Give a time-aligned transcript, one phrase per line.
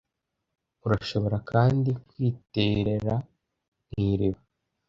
[0.85, 3.15] urashobora kandi kwiterera
[3.89, 4.41] mu iriba